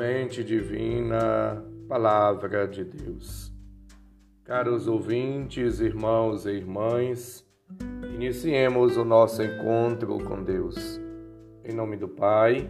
Semente 0.00 0.42
Divina, 0.42 1.62
Palavra 1.86 2.66
de 2.66 2.82
Deus. 2.84 3.52
Caros 4.44 4.88
ouvintes, 4.88 5.78
irmãos 5.78 6.46
e 6.46 6.52
irmãs, 6.52 7.46
iniciemos 8.14 8.96
o 8.96 9.04
nosso 9.04 9.42
encontro 9.42 10.16
com 10.24 10.42
Deus. 10.42 10.98
Em 11.62 11.74
nome 11.74 11.98
do 11.98 12.08
Pai, 12.08 12.66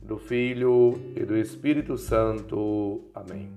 do 0.00 0.18
Filho 0.18 0.94
e 1.16 1.24
do 1.24 1.36
Espírito 1.36 1.96
Santo. 1.96 3.10
Amém. 3.12 3.50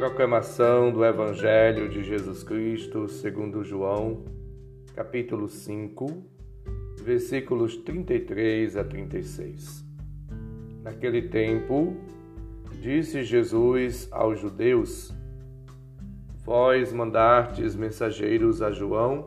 Proclamação 0.00 0.90
do 0.90 1.04
Evangelho 1.04 1.88
de 1.88 2.02
Jesus 2.02 2.42
Cristo 2.42 3.06
segundo 3.06 3.62
João, 3.62 4.24
capítulo 4.96 5.46
5, 5.46 6.06
versículos 7.04 7.76
33 7.76 8.76
a 8.76 8.82
36. 8.82 9.87
Naquele 10.82 11.22
tempo, 11.22 11.96
disse 12.80 13.22
Jesus 13.22 14.08
aos 14.10 14.40
judeus: 14.40 15.14
Vós 16.44 16.92
mandastes 16.92 17.74
mensageiros 17.74 18.62
a 18.62 18.70
João, 18.70 19.24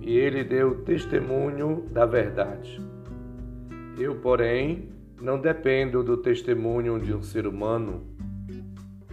e 0.00 0.16
ele 0.16 0.44
deu 0.44 0.82
testemunho 0.84 1.84
da 1.90 2.06
verdade. 2.06 2.80
Eu, 3.98 4.16
porém, 4.16 4.88
não 5.20 5.40
dependo 5.40 6.02
do 6.04 6.16
testemunho 6.16 7.00
de 7.00 7.12
um 7.12 7.22
ser 7.22 7.46
humano, 7.46 8.06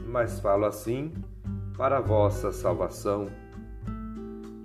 mas 0.08 0.40
falo 0.40 0.66
assim 0.66 1.12
para 1.76 1.98
a 1.98 2.02
vossa 2.02 2.52
salvação. 2.52 3.28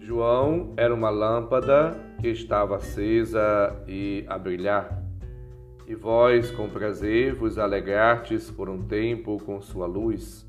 João 0.00 0.74
era 0.76 0.92
uma 0.92 1.08
lâmpada 1.08 1.96
que 2.20 2.28
estava 2.28 2.76
acesa 2.76 3.74
e 3.86 4.24
a 4.28 4.36
brilhar 4.36 4.99
e 5.90 5.94
vós 5.96 6.52
com 6.52 6.68
prazer 6.68 7.34
vos 7.34 7.58
alegrastes 7.58 8.48
por 8.48 8.68
um 8.68 8.80
tempo 8.80 9.42
com 9.44 9.60
sua 9.60 9.88
luz. 9.88 10.48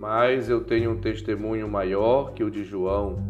Mas 0.00 0.48
eu 0.48 0.64
tenho 0.64 0.90
um 0.90 1.00
testemunho 1.00 1.68
maior 1.68 2.32
que 2.32 2.42
o 2.42 2.50
de 2.50 2.64
João, 2.64 3.22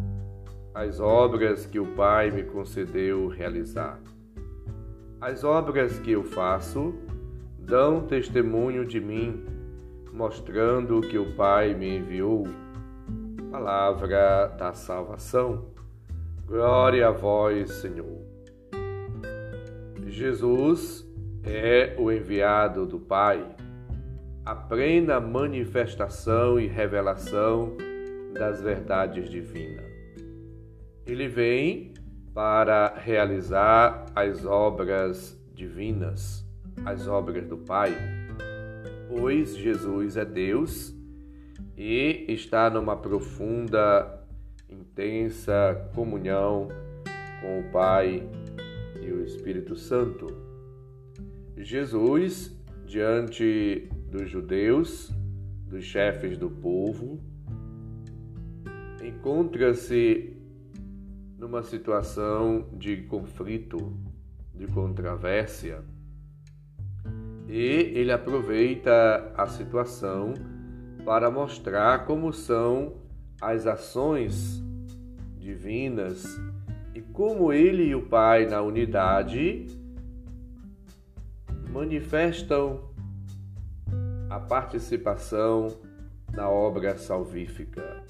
as 0.73 0.99
obras 0.99 1.67
que 1.67 1.79
o 1.79 1.85
Pai 1.85 2.31
me 2.31 2.41
concedeu 2.41 3.27
realizar. 3.27 3.99
As 5.21 5.43
obras 5.43 5.99
que 5.99 6.13
eu 6.13 6.23
faço 6.23 6.95
dão 7.59 8.07
testemunho 8.07 8.83
de 8.83 8.99
mim, 8.99 9.45
mostrando 10.11 10.99
que 11.01 11.19
o 11.19 11.35
Pai 11.35 11.75
me 11.75 11.97
enviou. 11.97 12.47
Palavra 13.51 14.47
da 14.57 14.73
salvação. 14.73 15.65
Glória 16.47 17.07
a 17.07 17.11
vós, 17.11 17.69
Senhor. 17.69 18.16
Jesus 20.17 21.07
é 21.43 21.95
o 21.99 22.11
enviado 22.11 22.87
do 22.87 22.99
Pai, 22.99 23.45
a 24.43 24.55
plena 24.55 25.19
manifestação 25.19 26.59
e 26.59 26.65
revelação 26.65 27.77
das 28.33 28.59
verdades 28.59 29.29
divinas. 29.29 29.85
Ele 31.05 31.27
vem 31.27 31.93
para 32.33 32.95
realizar 32.97 34.07
as 34.15 34.43
obras 34.43 35.39
divinas, 35.53 36.43
as 36.83 37.07
obras 37.07 37.45
do 37.45 37.57
Pai, 37.59 37.95
pois 39.07 39.55
Jesus 39.55 40.17
é 40.17 40.25
Deus 40.25 40.95
e 41.77 42.25
está 42.27 42.71
numa 42.71 42.97
profunda, 42.97 44.19
intensa 44.67 45.87
comunhão 45.93 46.69
com 47.39 47.59
o 47.59 47.71
Pai 47.71 48.27
e 49.07 49.11
o 49.11 49.23
Espírito 49.23 49.75
Santo. 49.75 50.27
Jesus, 51.57 52.55
diante 52.85 53.89
dos 54.11 54.29
judeus, 54.29 55.11
dos 55.65 55.83
chefes 55.83 56.37
do 56.37 56.49
povo, 56.49 57.19
encontra-se 59.03 60.37
numa 61.37 61.63
situação 61.63 62.69
de 62.73 62.97
conflito, 63.03 63.77
de 64.53 64.67
controvérsia, 64.67 65.83
e 67.47 67.93
ele 67.95 68.11
aproveita 68.11 69.31
a 69.37 69.47
situação 69.47 70.33
para 71.05 71.31
mostrar 71.31 72.05
como 72.05 72.33
são 72.33 72.97
as 73.39 73.65
ações 73.65 74.61
divinas 75.37 76.25
e 76.97 77.01
como 77.13 77.53
ele 77.53 77.83
e 77.83 77.93
o 77.93 78.07
Pai 78.07 78.47
na 78.47 78.59
unidade 78.59 79.67
manifestam 81.69 82.89
a 84.27 84.39
participação 84.39 85.77
na 86.33 86.49
obra 86.49 86.97
salvífica. 86.97 88.03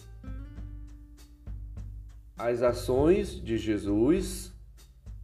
As 2.37 2.61
ações 2.61 3.41
de 3.43 3.57
Jesus 3.57 4.53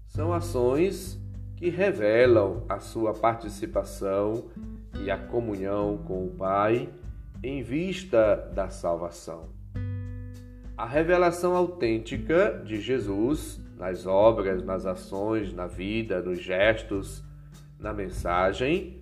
são 0.07 0.33
ações 0.33 1.17
que 1.55 1.69
revelam 1.69 2.65
a 2.67 2.81
sua 2.81 3.13
participação 3.13 4.49
e 5.01 5.09
a 5.09 5.17
comunhão 5.17 5.99
com 5.99 6.25
o 6.25 6.31
Pai 6.31 6.89
em 7.41 7.63
vista 7.63 8.35
da 8.53 8.69
salvação. 8.69 9.62
A 10.75 10.87
revelação 10.87 11.55
autêntica 11.55 12.63
de 12.65 12.81
Jesus 12.81 13.61
nas 13.77 14.07
obras, 14.07 14.63
nas 14.63 14.85
ações, 14.85 15.53
na 15.53 15.67
vida, 15.67 16.21
nos 16.21 16.41
gestos, 16.41 17.23
na 17.79 17.93
mensagem 17.93 19.01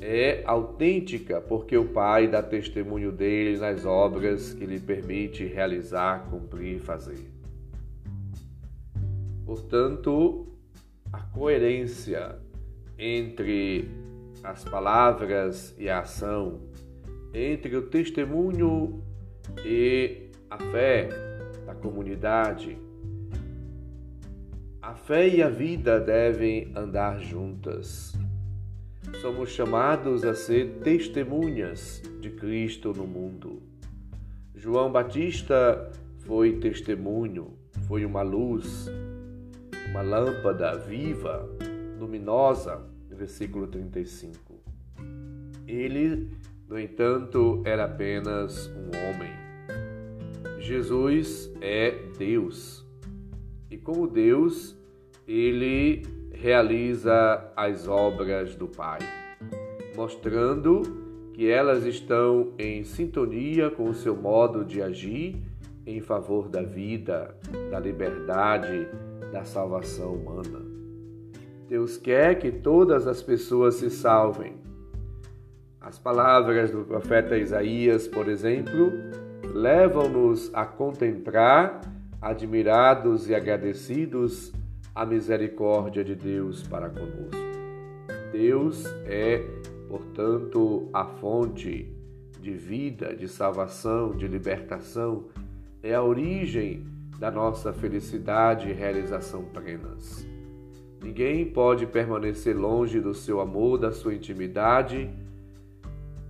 é 0.00 0.42
autêntica 0.44 1.40
porque 1.40 1.76
o 1.76 1.86
Pai 1.88 2.26
dá 2.26 2.42
testemunho 2.42 3.12
dele 3.12 3.58
nas 3.58 3.84
obras 3.84 4.52
que 4.52 4.66
lhe 4.66 4.80
permite 4.80 5.44
realizar, 5.44 6.26
cumprir 6.28 6.76
e 6.76 6.80
fazer. 6.80 7.30
Portanto, 9.46 10.48
a 11.12 11.20
coerência 11.20 12.36
entre 12.98 13.88
as 14.42 14.64
palavras 14.64 15.74
e 15.78 15.88
a 15.88 16.00
ação, 16.00 16.60
entre 17.32 17.76
o 17.76 17.82
testemunho 17.82 19.02
e 19.64 20.23
a 20.54 20.58
fé 20.70 21.08
da 21.66 21.74
comunidade. 21.74 22.78
A 24.80 24.94
fé 24.94 25.28
e 25.28 25.42
a 25.42 25.48
vida 25.48 25.98
devem 25.98 26.70
andar 26.76 27.18
juntas. 27.18 28.14
Somos 29.20 29.50
chamados 29.50 30.24
a 30.24 30.32
ser 30.32 30.78
testemunhas 30.84 32.00
de 32.20 32.30
Cristo 32.30 32.92
no 32.92 33.04
mundo. 33.04 33.62
João 34.54 34.92
Batista 34.92 35.90
foi 36.18 36.60
testemunho, 36.60 37.58
foi 37.88 38.04
uma 38.04 38.22
luz, 38.22 38.86
uma 39.90 40.02
lâmpada 40.02 40.78
viva, 40.78 41.48
luminosa, 41.98 42.80
versículo 43.10 43.66
35. 43.66 44.54
Ele, 45.66 46.30
no 46.68 46.78
entanto, 46.78 47.60
era 47.64 47.86
apenas 47.86 48.68
um 48.68 48.90
homem 49.08 49.43
Jesus 50.64 51.52
é 51.60 51.90
Deus. 52.16 52.82
E 53.70 53.76
como 53.76 54.06
Deus, 54.06 54.74
ele 55.28 56.02
realiza 56.32 57.52
as 57.54 57.86
obras 57.86 58.56
do 58.56 58.66
Pai, 58.66 59.00
mostrando 59.94 60.80
que 61.34 61.50
elas 61.50 61.84
estão 61.84 62.54
em 62.58 62.82
sintonia 62.82 63.70
com 63.70 63.90
o 63.90 63.94
seu 63.94 64.16
modo 64.16 64.64
de 64.64 64.80
agir 64.80 65.36
em 65.86 66.00
favor 66.00 66.48
da 66.48 66.62
vida, 66.62 67.36
da 67.70 67.78
liberdade, 67.78 68.88
da 69.30 69.44
salvação 69.44 70.14
humana. 70.14 70.62
Deus 71.68 71.98
quer 71.98 72.38
que 72.38 72.50
todas 72.50 73.06
as 73.06 73.20
pessoas 73.20 73.74
se 73.74 73.90
salvem. 73.90 74.54
As 75.78 75.98
palavras 75.98 76.70
do 76.70 76.84
profeta 76.84 77.36
Isaías, 77.36 78.08
por 78.08 78.28
exemplo, 78.28 78.90
levam-nos 79.54 80.50
a 80.52 80.66
contemplar, 80.66 81.80
admirados 82.20 83.28
e 83.28 83.34
agradecidos, 83.36 84.52
a 84.92 85.06
misericórdia 85.06 86.02
de 86.02 86.16
Deus 86.16 86.66
para 86.66 86.90
conosco. 86.90 87.30
Deus 88.32 88.84
é, 89.06 89.44
portanto, 89.88 90.88
a 90.92 91.04
fonte 91.04 91.88
de 92.40 92.50
vida, 92.50 93.14
de 93.14 93.28
salvação, 93.28 94.10
de 94.10 94.26
libertação, 94.26 95.26
é 95.84 95.94
a 95.94 96.02
origem 96.02 96.84
da 97.20 97.30
nossa 97.30 97.72
felicidade 97.72 98.68
e 98.68 98.72
realização 98.72 99.44
plenas. 99.44 100.26
Ninguém 101.00 101.46
pode 101.46 101.86
permanecer 101.86 102.56
longe 102.56 103.00
do 103.00 103.14
seu 103.14 103.40
amor, 103.40 103.78
da 103.78 103.92
sua 103.92 104.14
intimidade 104.14 105.08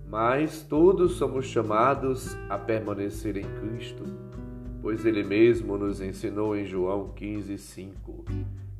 mas 0.07 0.61
todos 0.61 1.13
somos 1.13 1.45
chamados 1.45 2.35
a 2.49 2.57
permanecer 2.57 3.37
em 3.37 3.43
Cristo, 3.43 4.03
pois 4.81 5.05
Ele 5.05 5.23
mesmo 5.23 5.77
nos 5.77 6.01
ensinou 6.01 6.55
em 6.55 6.65
João 6.65 7.09
15, 7.09 7.57
5: 7.57 8.25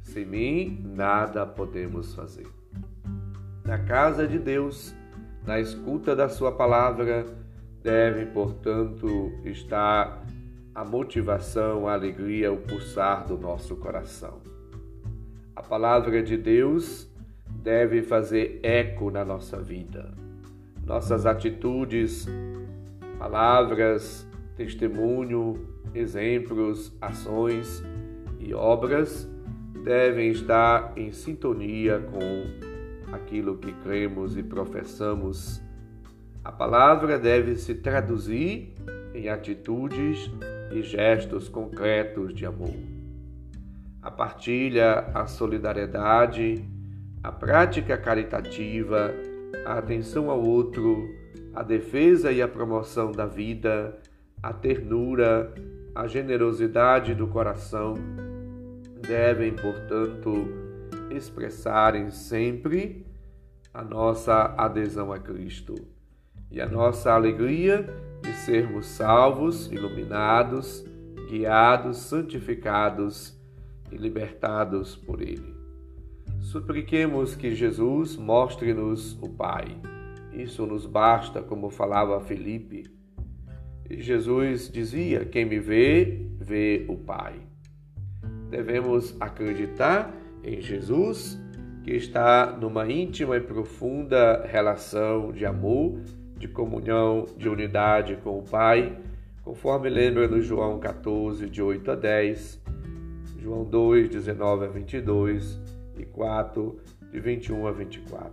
Sem 0.01 0.25
mim 0.25 0.81
nada 0.95 1.45
podemos 1.45 2.13
fazer. 2.13 2.47
na 3.63 3.79
casa 3.79 4.27
de 4.27 4.37
Deus, 4.37 4.93
na 5.45 5.59
escuta 5.59 6.15
da 6.15 6.29
Sua 6.29 6.51
palavra, 6.51 7.25
deve, 7.81 8.27
portanto, 8.27 9.31
estar 9.43 10.23
a 10.73 10.83
motivação, 10.83 11.87
a 11.87 11.93
alegria, 11.93 12.51
o 12.51 12.57
pulsar 12.57 13.25
do 13.25 13.37
nosso 13.37 13.75
coração. 13.77 14.41
A 15.55 15.63
palavra 15.63 16.21
de 16.21 16.35
Deus 16.35 17.09
deve 17.47 18.03
fazer 18.03 18.59
eco 18.61 19.09
na 19.09 19.23
nossa 19.23 19.61
vida. 19.61 20.24
Nossas 20.85 21.25
atitudes, 21.25 22.27
palavras, 23.17 24.27
testemunho, 24.55 25.67
exemplos, 25.95 26.95
ações 27.01 27.83
e 28.39 28.53
obras 28.53 29.27
devem 29.83 30.29
estar 30.29 30.93
em 30.95 31.11
sintonia 31.11 31.99
com 31.99 33.13
aquilo 33.15 33.57
que 33.57 33.71
cremos 33.71 34.37
e 34.37 34.43
professamos. 34.43 35.59
A 36.43 36.51
palavra 36.51 37.17
deve 37.17 37.55
se 37.55 37.73
traduzir 37.73 38.75
em 39.13 39.27
atitudes 39.27 40.29
e 40.71 40.83
gestos 40.83 41.49
concretos 41.49 42.31
de 42.31 42.45
amor. 42.45 42.75
A 44.03 44.11
partilha, 44.11 44.99
a 45.15 45.25
solidariedade, 45.25 46.63
a 47.23 47.31
prática 47.31 47.97
caritativa, 47.97 49.11
a 49.65 49.77
atenção 49.77 50.29
ao 50.29 50.41
outro, 50.41 51.09
a 51.53 51.63
defesa 51.63 52.31
e 52.31 52.41
a 52.41 52.47
promoção 52.47 53.11
da 53.11 53.25
vida, 53.25 53.97
a 54.41 54.53
ternura, 54.53 55.53
a 55.93 56.07
generosidade 56.07 57.15
do 57.15 57.27
coração 57.27 57.95
devem, 59.07 59.53
portanto, 59.53 60.47
expressarem 61.09 62.11
sempre 62.11 63.05
a 63.73 63.83
nossa 63.83 64.53
adesão 64.57 65.11
a 65.11 65.19
Cristo 65.19 65.75
e 66.51 66.61
a 66.61 66.67
nossa 66.67 67.11
alegria 67.11 67.87
de 68.21 68.31
sermos 68.33 68.85
salvos, 68.87 69.71
iluminados, 69.71 70.85
guiados, 71.29 71.97
santificados 71.97 73.37
e 73.91 73.97
libertados 73.97 74.95
por 74.95 75.21
Ele. 75.21 75.64
Supliquemos 76.45 77.35
que 77.35 77.55
Jesus 77.55 78.15
mostre-nos 78.15 79.17
o 79.19 79.27
Pai. 79.27 79.75
Isso 80.31 80.63
nos 80.63 80.85
basta, 80.85 81.41
como 81.41 81.71
falava 81.71 82.21
Felipe. 82.21 82.83
E 83.89 83.99
Jesus 83.99 84.69
dizia: 84.71 85.25
Quem 85.25 85.43
me 85.43 85.59
vê, 85.59 86.27
vê 86.37 86.85
o 86.87 86.97
Pai. 86.97 87.33
Devemos 88.51 89.19
acreditar 89.19 90.15
em 90.43 90.61
Jesus, 90.61 91.41
que 91.83 91.91
está 91.91 92.55
numa 92.55 92.87
íntima 92.91 93.37
e 93.37 93.41
profunda 93.41 94.45
relação 94.45 95.31
de 95.31 95.47
amor, 95.47 95.99
de 96.37 96.47
comunhão, 96.47 97.25
de 97.35 97.49
unidade 97.49 98.17
com 98.17 98.37
o 98.37 98.43
Pai, 98.43 98.95
conforme 99.41 99.89
lembra 99.89 100.27
no 100.27 100.39
João 100.39 100.79
14, 100.79 101.49
de 101.49 101.63
8 101.63 101.89
a 101.89 101.95
10, 101.95 102.61
João 103.39 103.63
2, 103.63 104.09
19 104.09 104.65
a 104.65 104.67
22 104.67 105.74
e 105.97 106.05
4, 106.05 106.79
de 107.11 107.19
21 107.19 107.67
a 107.67 107.71
24. 107.71 108.31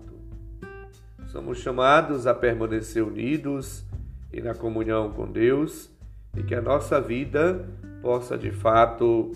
Somos 1.26 1.59
chamados 1.59 2.26
a 2.26 2.35
permanecer 2.35 3.03
unidos 3.03 3.85
e 4.32 4.41
na 4.41 4.55
comunhão 4.55 5.12
com 5.12 5.31
Deus 5.31 5.91
e 6.37 6.43
que 6.43 6.55
a 6.55 6.61
nossa 6.61 7.00
vida 7.00 7.69
possa 8.00 8.37
de 8.37 8.50
fato 8.50 9.32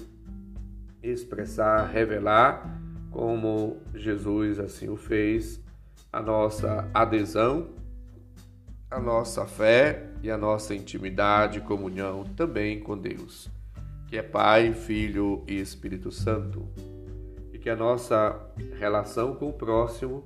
expressar, 1.03 1.87
revelar, 1.87 2.81
como 3.11 3.79
Jesus 3.95 4.59
assim 4.59 4.89
o 4.89 4.97
fez, 4.97 5.61
a 6.13 6.21
nossa 6.21 6.89
adesão, 6.93 7.69
a 8.91 9.01
nossa 9.01 9.47
fé 9.47 10.11
e 10.23 10.31
a 10.31 10.37
nossa 10.37 10.75
intimidade 10.75 11.59
e 11.59 11.63
comunhão 11.63 12.25
também 12.37 12.81
com 12.81 12.97
Deus, 12.97 13.49
que 14.09 14.17
é 14.17 14.23
Pai, 14.23 14.73
Filho 14.73 15.45
e 15.47 15.61
Espírito 15.61 16.11
Santo. 16.11 16.69
Que 17.67 17.71
a 17.71 17.75
nossa 17.75 18.41
relação 18.79 19.35
com 19.35 19.49
o 19.49 19.53
próximo 19.53 20.23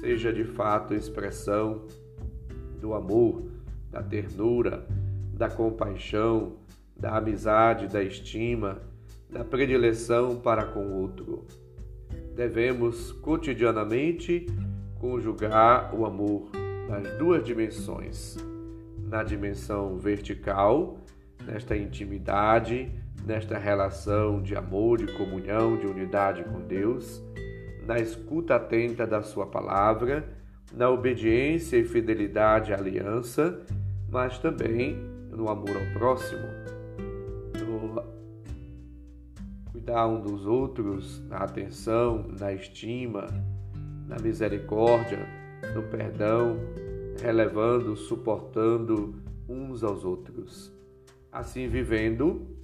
seja 0.00 0.32
de 0.32 0.44
fato 0.44 0.94
expressão 0.94 1.88
do 2.80 2.94
amor, 2.94 3.50
da 3.90 4.00
ternura, 4.00 4.86
da 5.34 5.50
compaixão, 5.50 6.52
da 6.96 7.16
amizade, 7.16 7.88
da 7.88 8.00
estima, 8.00 8.80
da 9.28 9.44
predileção 9.44 10.36
para 10.36 10.66
com 10.66 10.86
o 10.86 11.00
outro. 11.00 11.48
Devemos 12.36 13.10
cotidianamente 13.10 14.46
conjugar 15.00 15.92
o 15.92 16.06
amor 16.06 16.48
nas 16.88 17.12
duas 17.18 17.42
dimensões, 17.42 18.36
na 19.02 19.24
dimensão 19.24 19.98
vertical, 19.98 20.96
nesta 21.44 21.76
intimidade, 21.76 22.88
nesta 23.28 23.58
relação 23.58 24.40
de 24.40 24.56
amor, 24.56 24.96
de 24.96 25.12
comunhão, 25.12 25.76
de 25.76 25.86
unidade 25.86 26.42
com 26.44 26.62
Deus, 26.62 27.22
na 27.86 27.98
escuta 27.98 28.56
atenta 28.56 29.06
da 29.06 29.22
Sua 29.22 29.46
palavra, 29.46 30.26
na 30.72 30.88
obediência 30.88 31.76
e 31.76 31.84
fidelidade 31.84 32.72
à 32.72 32.78
aliança, 32.78 33.60
mas 34.08 34.38
também 34.38 34.96
no 35.30 35.50
amor 35.50 35.76
ao 35.76 35.98
próximo, 35.98 36.46
no 37.58 38.02
cuidar 39.70 40.06
um 40.06 40.22
dos 40.22 40.46
outros, 40.46 41.22
na 41.28 41.38
atenção, 41.38 42.24
na 42.40 42.54
estima, 42.54 43.26
na 44.06 44.16
misericórdia, 44.22 45.28
no 45.74 45.82
perdão, 45.82 46.56
relevando, 47.22 47.94
suportando 47.94 49.16
uns 49.46 49.84
aos 49.84 50.02
outros. 50.02 50.72
Assim, 51.30 51.68
vivendo 51.68 52.57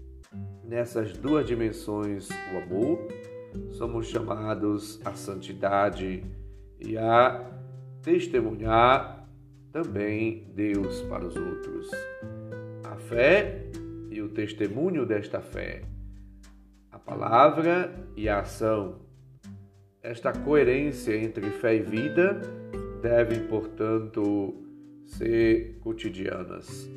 nessas 0.62 1.12
duas 1.12 1.46
dimensões 1.46 2.28
o 2.52 2.58
amor, 2.58 3.08
somos 3.72 4.08
chamados 4.08 5.00
à 5.04 5.12
santidade 5.14 6.24
e 6.80 6.96
a 6.98 7.50
testemunhar 8.02 9.28
também 9.72 10.52
Deus 10.54 11.02
para 11.02 11.26
os 11.26 11.36
outros. 11.36 11.90
A 12.84 12.96
fé 12.96 13.66
e 14.10 14.20
o 14.22 14.28
testemunho 14.28 15.04
desta 15.04 15.40
fé, 15.40 15.82
a 16.90 16.98
palavra 16.98 17.92
e 18.16 18.28
a 18.28 18.40
ação. 18.40 19.00
Esta 20.02 20.32
coerência 20.32 21.16
entre 21.16 21.50
fé 21.50 21.76
e 21.76 21.82
vida 21.82 22.40
devem, 23.00 23.46
portanto, 23.48 24.54
ser 25.06 25.78
cotidianas. 25.80 26.88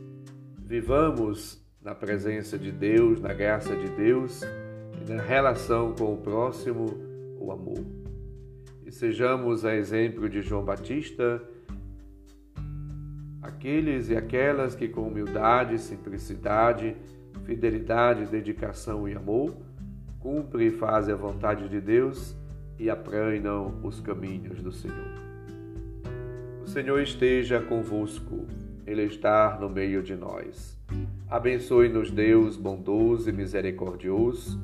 Vivamos 0.60 1.66
na 1.82 1.96
presença 1.96 2.58
de 2.58 2.72
Deus, 2.72 3.20
na 3.20 3.34
graça 3.34 3.76
de 3.76 3.90
Deus 3.90 4.42
e 4.42 5.12
na 5.12 5.22
relação 5.22 5.94
com 5.94 6.14
o 6.14 6.18
próximo, 6.18 6.86
o 7.40 7.52
amor. 7.52 7.86
E 8.86 8.92
sejamos 8.92 9.66
a 9.66 9.76
exemplo 9.76 10.30
de 10.30 10.42
João 10.42 10.64
Batista, 10.64 11.42
aqueles 13.42 14.10
e 14.10 14.16
aquelas 14.16 14.76
que 14.76 14.88
com 14.88 15.08
humildade, 15.08 15.80
simplicidade, 15.80 16.96
fidelidade, 17.46 18.26
dedicação 18.26 19.08
e 19.08 19.16
amor 19.16 19.56
cumprem 20.20 20.68
e 20.68 20.72
fazem 20.72 21.14
a 21.14 21.18
vontade 21.18 21.70
de 21.70 21.80
Deus 21.80 22.36
e 22.78 22.90
aprendam 22.90 23.80
os 23.84 24.02
caminhos 24.02 24.62
do 24.62 24.72
Senhor. 24.72 25.28
O 26.62 26.68
Senhor 26.68 27.00
esteja 27.00 27.62
convosco, 27.62 28.46
Ele 28.86 29.04
está 29.04 29.58
no 29.60 29.70
meio 29.70 30.04
de 30.04 30.16
nós. 30.16 30.78
Abençoe-nos, 31.30 32.12
Deus 32.12 32.56
bondoso 32.56 33.30
e 33.30 33.34
misericordioso, 33.34 34.62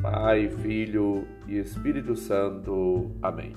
Pai, 0.00 0.48
Filho 0.48 1.26
e 1.48 1.58
Espírito 1.58 2.14
Santo. 2.14 3.10
Amém. 3.20 3.52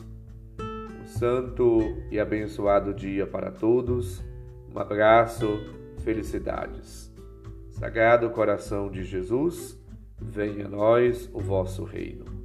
Um 0.60 1.06
santo 1.06 1.80
e 2.12 2.20
abençoado 2.20 2.94
dia 2.94 3.28
para 3.28 3.52
todos 3.52 4.24
um 4.78 4.80
abraço, 4.80 5.60
felicidades. 6.04 7.12
Sagrado 7.72 8.30
coração 8.30 8.92
de 8.92 9.04
Jesus, 9.04 9.76
venha 10.22 10.68
a 10.68 10.70
nós 10.70 11.28
o 11.34 11.40
vosso 11.40 11.84
reino. 11.84 12.37